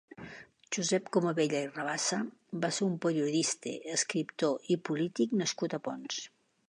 Josep 0.75 1.09
Comabella 1.17 1.59
i 1.65 1.67
Rabassa 1.75 2.19
va 2.63 2.71
ser 2.77 2.87
un 2.87 2.95
periodista, 3.03 3.75
escriptor 3.99 4.75
i 4.77 4.79
polític 4.89 5.37
nascut 5.43 5.77
a 5.79 5.83
Ponts. 5.91 6.19